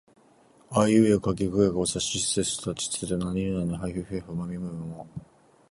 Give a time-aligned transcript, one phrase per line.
[0.71, 5.07] あいうえおかきくけこさしすせそたちつてとなにぬねのはひふへほまみむめも